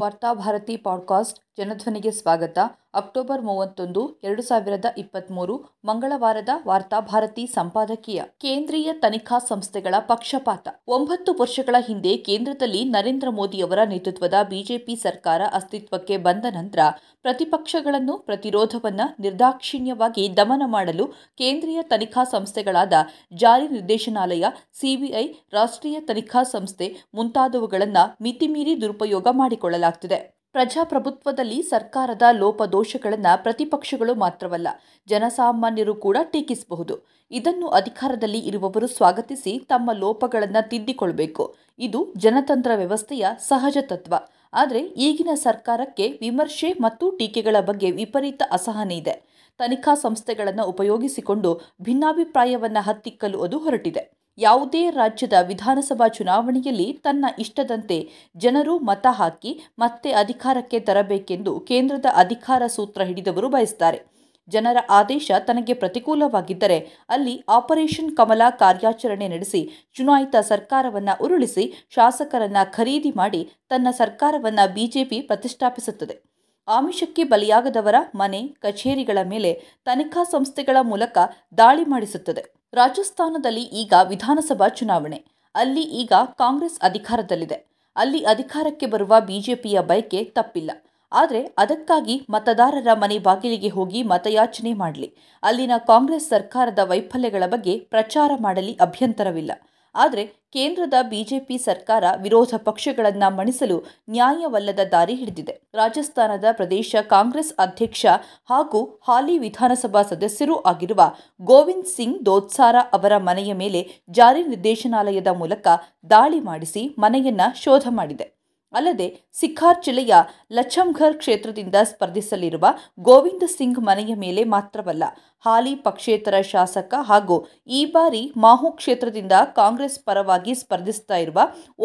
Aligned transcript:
Varthabharati 0.00 0.76
podcast 0.76 1.51
ಜನಧ್ವನಿಗೆ 1.58 2.10
ಸ್ವಾಗತ. 2.10 2.58
October 2.94 3.42
ಮೂವತ್ತೊಂದು, 3.42 4.20
ಎರಡು 4.24 4.42
ಸಾವಿರದ 4.42 4.84
ಇಪ್ಪತ್ತ್ಮೂರು 4.98 5.64
ಮಂಗಳವಾರದ 5.84 6.48
ವಾರ್ತಾಭಾರತಿ 6.66 7.46
ಸಂಪಾದಕೀಯ, 7.46 8.22
ಕೇಂದ್ರೀಯ 8.40 8.92
ತನಿಖಾ 8.92 9.38
ಸಂಸ್ಥೆಗಳ 9.38 9.94
ಪಕ್ಷಪಾತ. 9.98 10.68
ಒಂಬತ್ತು 10.88 11.32
ವರ್ಷಗಳ 11.40 11.76
ಹಿಂದೆ 11.78 12.16
ಕೇಂದ್ರದಲ್ಲಿ 12.16 12.84
ನರೇಂದ್ರ 12.84 13.30
ಮೋದಿಯವರ 13.30 13.78
ನೇತೃತ್ವದ 13.84 14.34
ಬಿಜೆಪಿ 14.48 14.96
ಸರ್ಕಾರ 14.96 15.42
ಅಸ್ತಿತ್ವಕ್ಕೆ 15.52 16.16
ಬಂದ 16.16 16.44
ನಂತರ 16.54 16.78
ಪ್ರತಿಪಕ್ಷಗಳನ್ನು 17.22 18.18
ಪ್ರತಿರೋಧವನ್ನು 18.18 19.16
ನಿರ್ದಾಕ್ಷಿಣ್ಯವಾಗಿ 19.20 20.36
ದಮನ 20.36 20.62
ಮಾಡಲು 20.66 21.06
ಕೇಂದ್ರೀಯ 21.38 21.82
ತನಿಖಾ 21.82 22.24
ಸಂಸ್ಥೆಗಳಾದ 22.24 22.92
ಜಾರಿ 23.34 23.68
ನಿರ್ದೇಶನಾಲಯ, 23.68 24.44
ಸಿಬಿಐ, 24.72 25.26
ರಾಷ್ಟ್ರೀಯ 25.52 26.00
ತನಿಖಾ 26.00 26.42
ಸಂಸ್ಥೆ 26.42 26.96
ಮುಂತಾದವುಗಳನ್ನು 27.14 28.16
ಮಿತಿಮೀರಿ 28.22 28.80
ದುರುಪಯೋಗ 28.80 29.26
ಮಾಡಿಕೊಳ್ಳಲಾಗ್ತಿದೆ. 29.30 30.41
ಪ್ರಜಾಪ್ರಭುತ್ವದಲ್ಲಿ 30.54 31.62
ಸರ್ಕಾರದ 31.62 32.22
ಲೋಪದೋಷಗಳನ್ನು 32.32 33.42
ಪ್ರತಿಪಕ್ಷಗಳು 33.42 34.14
ಮಾತ್ರವಲ್ಲ, 34.14 34.68
ಜನಸಾಮಾನ್ಯರು 35.08 35.94
ಕೂಡ 35.94 36.16
ಟೀಕಿಸಬಹುದು. 36.32 36.94
ಇದನ್ನು 37.30 37.68
ಅಧಿಕಾರದಲ್ಲಿ 37.68 38.38
ಇರುವವರು 38.38 38.86
ಸ್ವಾಗತಿಸಿ 38.86 39.58
ತಮ್ಮ 39.68 39.90
ಲೋಪಗಳನ್ನು 39.92 40.68
ತಿದ್ದಿಕೊಳ್ಬೇಕು 40.68 41.54
ಇದು 41.78 42.00
ಜನತಂತ್ರ 42.16 42.70
ವ್ಯವಸ್ಥೆಯ 42.74 43.26
ಸಹಜ 43.48 43.78
ತತ್ವ. 43.82 44.14
ಆದರೆ 44.52 44.80
ಈಗಿನ 44.80 45.34
ಸರ್ಕಾರಕ್ಕೆ 45.34 46.08
ವಿಮರ್ಶೆ 46.20 46.72
ಮತ್ತು 46.80 47.10
ಟೀಕೆಗಳ 47.10 47.56
ಬಗ್ಗೆ 47.60 47.90
ವಿಪರೀತ 47.90 48.42
ಅಸಹನೆ 48.50 48.96
ಇದೆ. 48.96 49.14
ತನಿಖಾ 49.60 49.94
ಸಂಸ್ಥೆಗಳನ್ನು 49.94 50.64
ಉಪಯೋಗಿಸಿಕೊಂಡು 50.64 51.60
ಭಿನ್ನಾಭಿಪ್ರಾಯವನ್ನು 51.82 52.80
ಹತ್ತಿಕ್ಕಲು 52.80 53.40
ಅದು 53.40 53.58
ಹೊರಟಿದೆ. 53.58 54.21
ಯಾವುದೇ 54.38 54.90
ರಾಜ್ಯದ 54.90 55.32
ವಿಧಾನಸಭಾ 55.42 56.08
ಚುನಾವಣೆಯಲ್ಲಿ 56.08 56.92
ತನ್ನ 56.92 57.24
ಇಷ್ಟದಂತೆ 57.38 58.08
ಜನರು 58.36 58.78
ಮತ 58.78 59.06
ಹಾಕಿ 59.10 59.60
ಮತ್ತೆ 59.78 60.12
ಅಧಿಕಾರಕ್ಕೆ 60.12 60.80
ತರಬೇಕೆಂದು 60.80 61.60
ಕೇಂದ್ರದ 61.60 62.06
ಅಧಿಕಾರ 62.14 62.66
ಸೂತ್ರ 62.66 63.02
ಹಿಡಿದವರು 63.02 63.48
ಬಯಸ್ತಾರೆ. 63.48 64.12
ಜನರ 64.48 64.76
ಆದೇಶ 64.90 65.30
ತನಗೆ 65.46 65.74
ಪ್ರತಿಕೂಲವಾಗಿದ್ದರೆ 65.74 66.78
ಅಲ್ಲಿ 67.08 67.44
ಆಪರೇಷನ್ 67.48 68.16
ಕಮಲ 68.16 68.42
ಕಾರ್ಯಾಚರಣೆ 68.50 69.28
ನಡೆಸಿ 69.28 69.90
ಚುನಾಯಿತ 69.94 70.36
ಸರ್ಕಾರವನ್ನು 70.36 71.24
ಉರುಳಿಸಿ 71.24 71.86
ಶಾಸಕರನ್ನ 71.90 72.56
ಖರೀದಿ 72.64 73.10
ಮಾಡಿ 73.10 73.50
ತನ್ನ 73.68 73.88
ಸರ್ಕಾರವನ್ನು 73.90 74.74
ಬಿಜೆಪಿ 74.74 75.20
ಪ್ರತಿಷ್ಠಾಪಿಸುತ್ತದೆ. 75.20 76.32
ಆಮಿಷಕ್ಕೆ 76.68 77.24
ಬಲಿಯಾಗದವರ 77.24 77.94
ಮನೆ, 78.14 78.48
ಕಚೇರಿಗಳ 78.48 79.18
ಮೇಲೆ 79.24 79.62
ತನಿಖಾ 79.84 80.24
ಸಂಸ್ಥೆಗಳ 80.24 80.76
ಮೂಲಕ 80.82 81.18
ದಾಳಿ 81.58 81.84
ಮಾಡಿಸುತ್ತದೆ. 81.84 82.61
ರಾಜಸ್ಥಾನದಲ್ಲಿ 82.74 83.62
ಈಗ 83.62 83.94
ವಿಧಾನಸಭಾ 84.08 84.68
ಚುನಾವಣೆ. 84.68 85.24
ಅಲ್ಲಿ 85.54 85.82
ಈಗ 85.82 86.12
ಕಾಂಗ್ರೆಸ್ 86.38 86.80
ಅಧಿಕಾರದಲ್ಲಿದೆ. 86.80 87.58
ಅಲ್ಲಿ 87.96 88.20
ಅಧಿಕಾರಕ್ಕೆ 88.24 88.86
ಬರುವ 88.86 89.14
ಬಿಜೆಪಿಯ 89.20 89.80
ಬಯಕೆ 89.80 90.24
ತಪ್ಪಿಲ್ಲ. 90.24 90.70
ಆದರೆ 91.12 91.40
ಅದಕ್ಕಾಗಿ 91.58 92.26
ಮತದಾರರ 92.30 92.92
ಮನೆ 92.94 93.18
ಬಾಗಿಲಿಗೆ 93.18 93.68
ಹೋಗಿ 93.68 94.02
ಮತಯಾಚನೆ 94.02 94.72
ಮಾಡಲಿ. 94.72 95.14
ಅಲ್ಲಿನ 95.42 95.70
ಕಾಂಗ್ರೆಸ್ 95.86 96.28
ಸರ್ಕಾರದ 96.28 96.78
ವೈಫಲ್ಯಗಳ 96.78 97.46
ಬಗ್ಗೆ 97.46 97.78
ಪ್ರಚಾರ 97.78 98.30
ಮಾಡಲಿ 98.40 98.72
ಅಭ್ಯಂತರವಿಲ್ಲ. 98.80 99.52
ಆದರೆ 99.94 100.26
ಕೇಂದ್ರದ 100.26 100.94
ಬಿಜೆಪಿ 101.02 101.58
ಸರ್ಕಾರ 101.58 102.04
ವಿರೋಧ 102.22 102.54
ಪಕ್ಷಗಳನ್ನು 102.56 103.36
ಮಣಿಸಲು 103.36 103.84
ನ್ಯಾಯವಲ್ಲದ 104.10 104.78
ದಾರಿ 104.92 105.14
ಹಿಡಿದಿದೆ. 105.14 105.60
ರಾಜಸ್ಥಾನದ 105.74 106.44
ಪ್ರದೇಶ 106.52 106.96
ಕಾಂಗ್ರೆಸ್ 107.02 107.52
ಅಧ್ಯಕ್ಷ 107.58 108.06
ಹಾಗೂ 108.50 109.00
ಹಾಲಿ 109.08 109.38
ವಿಧಾನಸಭಾ 109.38 110.02
ಸದಸ್ಯರೂ 110.02 110.56
ಆಗಿರುವ 110.56 111.16
ಗೋವಿಂದ್ 111.40 111.86
ಸಿಂಗ್ 111.86 112.26
ದೋತ್ಸಾರ 112.26 112.76
ಅವರ 112.92 113.16
ಮನೆಯ 113.16 113.52
ಮೇಲೆ 113.52 113.88
ಜಾರಿ 114.10 114.42
ನಿರ್ದೇಶನಾಲಯದ 114.42 115.26
ಮೂಲಕ 115.26 115.66
ದಾಳಿ 116.10 116.40
ಮಾಡಿಸಿ 116.40 116.94
ಮನೆಯನ್ನ 116.98 117.40
ಶೋಧ 117.54 117.86
ಮಾಡಿದೆ. 117.90 118.41
ಅಲ್ಲದೆ 118.78 119.08
ಸಿಖಾರ್ 119.40 119.82
ಜಿಲ್ಲೆಯ 119.86 120.14
ಲಚಂಘರ್ 120.58 121.18
ಕ್ಷೇತ್ರದಿಂದ 121.22 121.76
ಸ್ಪರ್ಧಿಸಲಿರುವ 121.90 122.64
ಗೋವಿಂದ 123.08 123.44
ಸಿಂಗ್ 123.56 123.80
ಮನೆಯ 123.88 124.14
ಮೇಲೆ 124.24 124.44
ಮಾತ್ರವಲ್ಲ, 124.54 125.04
ಹಾಲಿ 125.44 125.74
ಪಕ್ಷೇತರ 125.86 126.34
ಶಾಸಕ 126.52 126.94
ಹಾಗೂ 127.10 127.36
ಈ 127.78 127.80
ಬಾರಿ 127.94 128.22
ಮಾಹು 128.44 128.70
ಕ್ಷೇತ್ರದಿಂದ 128.80 129.34
ಕಾಂಗ್ರೆಸ್ 129.60 129.98
ಪರವಾಗಿ 130.08 130.54
ಸ್ಪರ್ಧಿಸ್ತಾ 130.62 131.18
ಇರುವ 131.24 131.38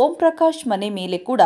ಓಂ 0.04 0.14
ಪ್ರಕಾಶ್ 0.16 0.62
ಮನೆ 0.74 0.90
ಮೇಲೆ 1.00 1.20
ಕೂಡ 1.30 1.42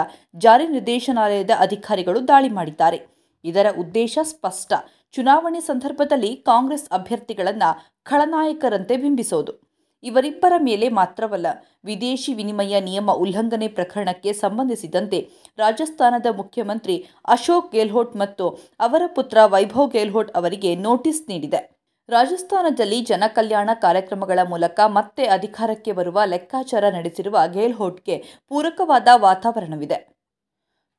ಜಾರಿ 0.45 0.67
ನಿರ್ದೇಶನಾಲಯದ 0.67 1.55
ಅಧಿಕಾರಿಗಳು 1.65 2.21
ದಾಳಿ 2.31 2.51
ಮಾಡಿದ್ದಾರೆ. 2.59 2.99
ಇದರ 3.45 3.67
ಉದ್ದೇಶ 3.83 4.17
ಸ್ಪಷ್ಟ, 4.33 4.73
ಚುನಾವಣೆ 5.15 5.61
ಸಂದರ್ಭದಲ್ಲಿ 5.69 6.31
ಕಾಂಗ್ರೆಸ್ 6.49 6.87
ಅಭ್ಯರ್ಥಿಗಳನ್ನು 6.97 7.69
ಖಳನಾಯಕರಂತೆ 8.09 8.95
ಬಿಂಬಿಸೋದು. 8.97 9.53
ಇವರಿಬ್ಬರ 10.03 10.53
ಮೇಲೆ 10.59 10.87
ಮಾತ್ರವಲ್ಲ, 10.89 11.47
ವಿದೇಶಿ 11.85 12.33
ವಿನಿಮಯ 12.33 12.79
ನಿಯಮ 12.79 13.11
ಉಲ್ಲಂಘನೆ 13.23 13.67
ಪ್ರಕರಣಕ್ಕೆ 13.67 14.33
ಸಂಬಂಧಿಸಿದಂತೆ 14.33 15.19
ರಾಜಸ್ಥಾನದ 15.57 16.25
ಮುಖ್ಯಮಂತ್ರಿ 16.37 16.95
ಅಶೋಕ್ 17.27 17.71
ಗೆಹ್ಲೋಟ್ 17.71 18.15
ಮತ್ತು 18.15 18.47
ಅವರ 18.79 19.03
ಪುತ್ರ 19.15 19.37
ವೈಭವ್ 19.45 19.91
ಗೆಹ್ಲೋಟ್ 19.91 20.31
ಅವರಿಗೆ 20.31 20.71
ನೋಟಿಸ್ 20.87 21.21
ನೀಡಿದೆ. 21.29 21.61
ರಾಜಸ್ಥಾನದಲ್ಲಿ 22.09 23.01
ಜನಕಲ್ಯಾಣ 23.01 23.69
ಕಾರ್ಯಕ್ರಮಗಳ 23.81 24.39
ಮೂಲಕ 24.43 24.79
ಮತ್ತೆ 24.87 25.25
ಅಧಿಕಾರಕ್ಕೆ 25.35 25.91
ಬರುವ 25.91 26.19
ಲೆಕ್ಕಾಚಾರ 26.25 26.83
ನಡೆಸಿರುವ 26.95 27.37
ಗೆಹ್ಲೋಟ್ಗೆ 27.53 28.17
ಪೂರಕವಾದ 28.51 29.07
ವಾತಾವರಣವಿದೆ. 29.27 29.99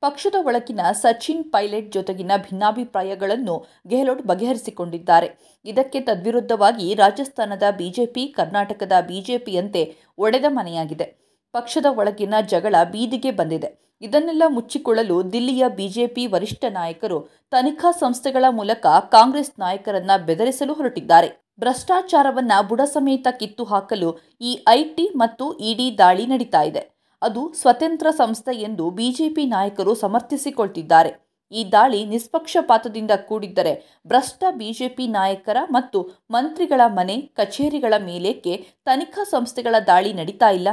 ಪಕ್ಷದ 0.03 0.37
ಒಳಗಿನ 0.49 0.81
ಸಚಿನ್ 0.93 1.45
ಪೈಲಟ್ 1.45 1.93
ಜೊತೆಗಿನ 1.93 2.33
ಭಿನ್ನಾಭಿಪ್ರಾಯಗಳನ್ನು 2.37 3.55
ಗೆಹ್ಲೋಟ್ 3.87 4.23
ಬಗೆಹರಿಸಿಕೊಂಡಿದ್ದಾರೆ. 4.23 5.29
ಇದಕ್ಕೆ 5.65 6.01
ತದ್ವಿರುದ್ಧವಾಗಿ 6.01 6.95
ರಾಜಸ್ಥಾನದ 6.95 7.63
ಬಿಜೆಪಿ, 7.79 8.25
ಕರ್ನಾಟಕದ 8.39 8.93
ಬಿಜೆಪಿಯಂತೆ 9.09 9.83
ಒಡೆದ 10.19 10.45
ಮನೆಯಾಗಿದೆ. 10.49 11.07
ಪಕ್ಷದ 11.55 11.87
ಒಳಗಿನ 11.91 12.35
ಜಗಳ 12.53 12.75
ಬೀದಿಗೆ 12.93 13.31
ಬಂದಿದೆ. 13.31 13.71
ಇದನ್ನೆಲ್ಲ 14.03 14.43
ಮುಚ್ಚಿಕೊಳ್ಳಲು 14.49 15.33
ದಿಲ್ಲಿಯ 15.33 15.65
ಬಿಜೆಪಿ 15.69 16.27
ವರಿಷ್ಠ 16.27 16.65
ನಾಯಕರು 16.71 17.19
ತನಿಖಾ 17.51 17.91
ಸಂಸ್ಥೆಗಳ 17.93 18.45
ಮೂಲಕ 18.51 18.87
ಕಾಂಗ್ರೆಸ್ 19.11 19.53
ನಾಯಕರನ್ನ 19.59 20.11
ಬೆದರಿಸಲು 20.27 20.73
ಹೊರಟಿದ್ದಾರೆ. 20.73 21.29
ಭ್ರಷ್ಟಾಚಾರವನ್ನ 21.61 22.53
ಬುಡ 22.69 22.81
ಸಮೇತ 22.95 23.29
ಕಿತ್ತು 23.41 23.65
ಹಾಕಲು 23.65 24.09
ಈ 24.41 24.53
ಐಟಿ 24.69 25.07
ಮತ್ತು 25.17 25.45
ಇಡಿ 25.71 25.87
ದಾಳಿ 25.99 26.27
ನಡೀತಾ 26.27 26.63
ಇದೆ. 26.63 26.83
ಅದು 27.23 27.53
ಸ್ವತಂತ್ರ 27.53 28.11
ಸಂಸ್ಥೆ 28.11 28.55
ಎಂದು 28.57 28.91
ಬಿಜೆಪಿ 28.91 29.47
ನಾಯಕರು 29.47 29.95
ಸಮರ್ಥಿಸಿಕೊಳ್ತಿದ್ದಾರೆ. 29.95 31.33
ಈ 31.53 31.73
ದಾಳಿ 31.73 32.05
ನಿಷ್ಪಕ್ಷಪಾತದಿಂದ 32.05 33.11
ಕೂಡಿದ್ದರೆ 33.11 34.01
ಭ್ರಷ್ಟ 34.07 34.45
ಬಿಜೆಪಿ 34.51 35.07
ನಾಯಕರ 35.07 35.57
ಮತ್ತು 35.71 36.11
ಮಂತ್ರಿಗಳ 36.31 36.81
ಮನೆ, 36.87 37.17
ಕಚೇರಿಗಳ 37.21 37.95
ಮೇಲೇಕೆ 37.99 38.67
ತನಿಖಾ 38.85 39.25
ಸಂಸ್ಥೆಗಳ 39.25 39.75
ದಾಳಿ 39.87 40.13
ನಡೀತಾ 40.13 40.51
ಇಲ್ಲ. 40.51 40.69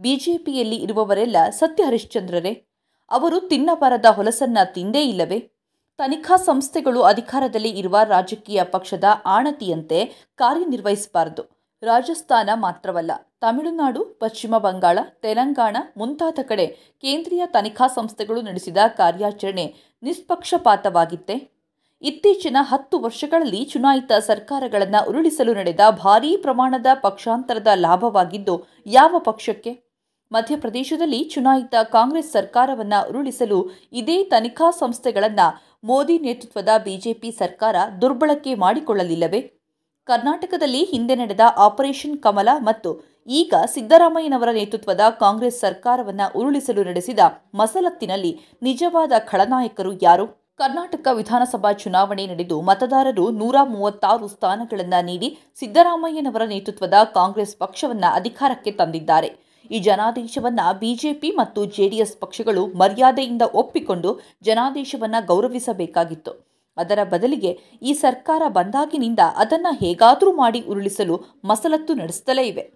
ಬಿಜೆಪಿಯಲ್ಲಿ 0.00 0.76
ಇರುವವರೆಲ್ಲ 0.76 1.36
ಸತ್ಯ 1.50 1.84
ಹರಿಶ್ಚಂದ್ರರೇ? 1.84 2.66
ಅವರು 3.10 3.40
ತಿನ್ನಬಾರದ 3.40 4.04
ಹೊಲಸನ್ನ 4.04 4.58
ತಿಂದೇ 4.64 5.04
ಇಲ್ಲವೇ? 5.04 5.38
ತನಿಖಾ 5.98 6.36
ಸಂಸ್ಥೆಗಳು 6.36 7.02
ಅಧಿಕಾರದಲ್ಲಿ 7.02 7.70
ಇರುವ 7.70 7.98
ರಾಜಕೀಯ 8.04 8.64
ಪಕ್ಷದ 8.64 9.04
ಆಣತಿಯಂತೆ 9.26 10.28
ಕಾರ್ಯನಿರ್ವಹಿಸಬಾರದು. 10.34 11.42
ರಾಜಸ್ಥಾನ 11.82 12.50
ಮಾತ್ರವಲ್ಲ 12.54 13.12
ತಮಿಳುನಾಡು, 13.40 14.04
ಪಶ್ಚಿಮ 14.04 14.58
ಬಂಗಾಳ, 14.58 14.98
ತೆಲಂಗಾಣ 15.22 15.76
ಮುಂತಾದ 15.96 16.38
ಕಡೆ 16.42 16.66
ಕೇಂದ್ರೀಯ 17.00 17.42
ತನಿಖಾ 17.46 17.86
ಸಂಸ್ಥೆಗಳು 17.86 18.42
ನಡೆಸಿದ 18.42 18.76
ಕಾರ್ಯಾಚರಣೆ 18.96 19.74
ನಿಷ್ಪಕ್ಷಪಾತವಾಗಿತ್ತೆ. 20.02 21.56
ಇತ್ತೀಚಿನ 22.02 22.56
ಹತ್ತು 22.60 22.98
ವರ್ಷಗಳಲ್ಲಿ 22.98 23.64
ಚುನಾಯಿತ 23.64 24.12
ಸರ್ಕಾರಗಳನ್ನು 24.12 25.08
ಉರುಳಿಸಲು 25.08 25.54
ನಡೆದ 25.54 25.80
ಭಾರೀ 25.90 26.36
ಪ್ರಮಾಣದ 26.36 26.86
ಪಕ್ಷಾಂತರದ 26.94 27.66
ಲಾಭವಾಗಿದ್ದು 27.74 28.66
ಯಾವ 28.86 29.18
ಪಕ್ಷಕ್ಕೆ? 29.18 29.86
ಮಧ್ಯಪ್ರದೇಶದಲ್ಲಿ 30.32 31.24
ಚುನಾಯಿತ 31.24 31.74
ಕಾಂಗ್ರೆಸ್ 31.82 32.32
ಸರ್ಕಾರವನ್ನು 32.32 33.08
ಉರುಳಿಸಲು 33.10 33.70
ಇದೇ 33.92 34.24
ತನಿಖಾ 34.24 34.70
ಸಂಸ್ಥೆಗಳನ್ನು 34.70 35.76
ಮೋದಿ 35.84 36.18
ನೇತೃತ್ವದ 36.18 36.68
ಬಿಜೆಪಿ 36.84 37.30
ಸರ್ಕಾರ 37.30 37.76
ದುರ್ಬಳಕೆ 38.00 38.54
ಮಾಡಿಕೊಳ್ಳಲಿಲ್ಲವೇ? 38.54 39.55
ಕರ್ನಾಟಕದಲ್ಲಿ 40.08 40.80
ಹಿಂದೆ 40.84 41.14
ನಡೆದ 41.16 41.44
ಆಪರೇಷನ್ 41.56 42.18
ಕಮಲ 42.18 42.50
ಮತ್ತು 42.58 42.90
ಈಗ 43.28 43.54
ಸಿದ್ದರಾಮಯ್ಯನವರ 43.66 44.50
ನೇತೃತ್ವದ 44.52 45.00
ಕಾಂಗ್ರೆಸ್ 45.22 45.58
ಸರ್ಕಾರವನ್ನು 45.60 46.26
ಉರುಳಿಸಲು 46.38 46.82
ನಡೆಸಿದ 46.84 47.20
ಮಸಲತ್ತಿನಲ್ಲಿ 47.54 48.32
ನಿಜವಾದ 48.62 49.12
ಖಳನಾಯಕರು 49.30 49.92
ಯಾರು? 50.02 50.26
ಕರ್ನಾಟಕ 50.58 51.06
ವಿಧಾನಸಭಾ 51.12 51.72
ಚುನಾವಣೆ 51.72 52.26
ನಡೆದು 52.26 52.56
ಮತದಾರರು 52.60 53.24
ನೂರ 53.30 53.56
ಮೂವತ್ತಾರು 53.64 54.28
ಸ್ಥಾನಗಳನ್ನು 54.28 55.00
ನೀಡಿ 55.06 55.28
ಸಿದ್ದರಾಮಯ್ಯನವರ 55.60 56.44
ನೇತೃತ್ವದ 56.46 56.98
ಕಾಂಗ್ರೆಸ್ 57.18 57.56
ಪಕ್ಷವನ್ನು 57.56 58.08
ಅಧಿಕಾರಕ್ಕೆ 58.14 58.70
ತಂದಿದ್ದಾರೆ. 58.70 59.30
ಈ 59.70 59.78
ಜನಾದೇಶವನ್ನು 59.80 60.66
ಬಿಜೆಪಿ 60.78 61.30
ಮತ್ತು 61.36 61.64
ಜೆಡಿಎಸ್ 61.76 62.18
ಪಕ್ಷಗಳು 62.20 62.66
ಮರ್ಯಾದೆಯಿಂದ 62.82 63.44
ಒಪ್ಪಿಕೊಂಡು 63.54 64.12
ಜನಾದೇಶವನ್ನ 64.42 65.16
ಗೌರವಿಸಬೇಕಾಗಿತ್ತು. 65.26 66.45
ಅದರ 66.76 66.98
ಬದಲಿಗೆ 67.04 67.58
ಈ 67.82 67.92
ಸರ್ಕಾರ 67.92 68.42
ಬಂದಾಗಿನಿಂದ 68.48 69.18
ಅದನ್ನು 69.36 69.76
ಹೇಗಾದರೂ 69.76 70.32
ಮಾಡಿ 70.32 70.60
ಉರುಳಿಸಲು 70.60 71.24
ಮಸಲತ್ತು 71.44 71.94
ನಡೆಸುತ್ತಲೇ 71.94 72.48
ಇವೆ. 72.48 72.72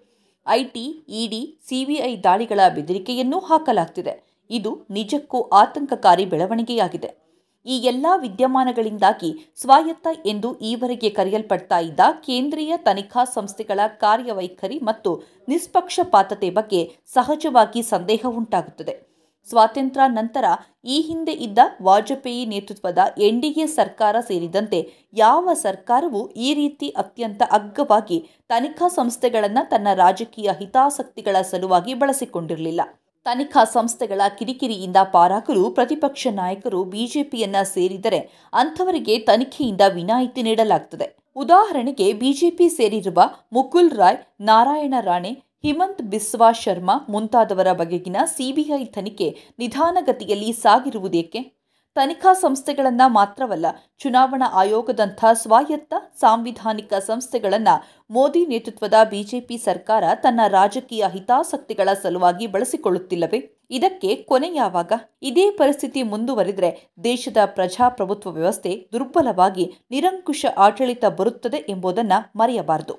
ಐಟಿ, 0.48 1.04
ಇಡಿ, 1.08 1.60
ಸಿಬಿಐ 1.68 2.16
ದಾಳಿಗಳ 2.16 2.60
ಬೆದರಿಕೆಯನ್ನೂ 2.74 3.38
ಹಾಕಲಾಗ್ತಿದೆ. 3.38 4.46
ಇದು 4.50 4.86
ನಿಜಕ್ಕೂ 4.90 5.40
ಆತಂಕಕಾರಿ 5.42 6.24
ಬೆಳವಣಿಗೆಯಾಗಿದೆ. 6.24 7.30
ಈ 7.66 7.78
ಎಲ್ಲ 7.78 8.06
ವಿದ್ಯಮಾನಗಳಿಂದಾಗಿ 8.16 9.52
ಸ್ವಾಯತ್ತ 9.60 10.08
ಎಂದು 10.26 10.58
ಈವರೆಗೆ 10.58 11.10
ಕರೆಯಲ್ಪಡ್ತಾ 11.10 11.78
ಇದ್ದ 11.78 12.00
ಕೇಂದ್ರೀಯ 12.26 12.76
ತನಿಖಾ 12.76 13.24
ಸಂಸ್ಥೆಗಳ 13.24 13.80
ಕಾರ್ಯವೈಖರಿ 13.86 14.78
ಮತ್ತು 14.78 15.22
ನಿಷ್ಪಕ್ಷಪಾತತೆ 15.48 16.50
ಬಗ್ಗೆ 16.50 16.90
ಸಹಜವಾಗಿ 17.06 17.82
ಸಂದೇಹ 17.82 18.26
ಉಂಟಾಗುತ್ತದೆ. 18.28 19.09
ಸ್ವಾತಂತ್ರ್ಯ 19.48 20.08
ನಂತರ 20.08 20.44
ಈ 20.84 21.00
ಹಿಂದೆ 21.00 21.32
ಇದ್ದ 21.32 21.58
ವಾಜಪೇಯಿ 21.82 22.46
ನೇತೃತ್ವದ 22.46 22.98
ಎನ್ಡಿಎ 23.18 23.66
ಸರ್ಕಾರ 23.66 24.16
ಸೇರಿದಂತೆ 24.20 25.08
ಯಾವ 25.14 25.54
ಸರ್ಕಾರವೂ 25.54 26.26
ಈ 26.26 26.54
ರೀತಿ 26.54 26.88
ಅತ್ಯಂತ 26.88 27.42
ಅಗ್ಗವಾಗಿ 27.50 28.30
ತನಿಖಾ 28.48 28.88
ಸಂಸ್ಥೆಗಳನ್ನು 28.88 29.70
ತನ್ನ 29.70 29.88
ರಾಜಕೀಯ 29.94 30.50
ಹಿತಾಸಕ್ತಿಗಳ 30.58 31.36
ಸಲುವಾಗಿ 31.42 31.94
ಬಳಸಿಕೊಂಡಿರಲಿಲ್ಲ. 31.94 32.80
ತನಿಖಾ 33.24 33.64
ಸಂಸ್ಥೆಗಳ 33.64 34.20
ಕಿರಿಕಿರಿಯಿಂದ 34.38 34.96
ಪಾರಾಗಲು 35.12 35.70
ಪ್ರತಿಪಕ್ಷ 35.70 36.26
ನಾಯಕರು 36.30 36.84
ಬಿಜೆಪಿಯನ್ನ 36.84 37.56
ಸೇರಿದರೆ 37.62 38.18
ಅಂಥವರಿಗೆ 38.52 39.18
ತನಿಖೆಯಿಂದ 39.18 39.80
ವಿನಾಯಿತಿ 39.94 40.42
ನೀಡಲಾಗುತ್ತದೆ 40.42 41.16
ಉದಾಹರಣೆಗೆ 41.36 42.12
ಬಿಜೆಪಿ 42.12 42.68
ಸೇರಿರುವ 42.68 43.20
ಮುಕುಲ್ 43.52 43.90
ರಾಯ್, 43.90 44.16
ನಾರಾಯಣ 44.40 44.94
ರಾಣೆ 45.00 45.49
ಹಿಮಂತ್ 45.62 46.02
ಬಿಸ್ವಾ 46.02 46.52
ಶರ್ಮಾ 46.52 46.94
ಮುಂತಾದವರ 47.08 47.72
ಬಗೆಗಿನ 47.72 48.16
ಸಿಬಿಐ 48.24 48.84
ತನಿಖೆ 48.84 49.38
ನಿಧಾನಗತಿಯಲ್ಲಿ 49.58 50.52
ಸಾಗಿರುವುದೇಕೆ? 50.52 51.40
ತನಿಖಾ 51.94 52.34
ಸಂಸ್ಥೆಗಳನ್ನು 52.34 53.08
ಮಾತ್ರವಲ್ಲ, 53.08 53.66
ಚುನಾವಣಾ 53.98 54.50
ಆಯೋಗದಂಥ 54.52 55.24
ಸ್ವಾಯತ್ತ 55.32 55.94
ಸಾಂವಿಧಾನಿಕ 56.20 56.94
ಸಂಸ್ಥೆಗಳನ್ನು 56.94 57.74
ಮೋದಿ 58.10 58.46
ನೇತೃತ್ವದ 58.46 58.94
ಬಿಜೆಪಿ 59.10 59.56
ಸರ್ಕಾರ 59.58 60.04
ತನ್ನ 60.14 60.40
ರಾಜಕೀಯ 60.48 61.04
ಹಿತಾಸಕ್ತಿಗಳ 61.12 61.88
ಸಲುವಾಗಿ 62.02 62.46
ಬಳಸಿಕೊಳ್ಳುತ್ತಿಲ್ಲವೇ? 62.46 63.40
ಇದಕ್ಕೆ 63.70 64.16
ಕೊನೆ 64.16 64.54
ಯಾವಾಗ? 64.54 64.92
ಇದೇ 65.22 65.50
ಪರಿಸ್ಥಿತಿ 65.50 66.02
ಮುಂದುವರಿದರೆ 66.02 66.90
ದೇಶದ 67.04 67.36
ಪ್ರಜಾಪ್ರಭುತ್ವ 67.46 68.30
ವ್ಯವಸ್ಥೆ 68.30 68.88
ದುರ್ಬಲವಾಗಿ 68.92 69.74
ನಿರಂಕುಶ 69.90 70.46
ಆಡಳಿತ 70.56 71.04
ಬರುತ್ತದೆ 71.04 71.56
ಎಂಬುದನ್ನು 71.68 72.38
ಮರೆಯಬಾರದು. 72.38 72.88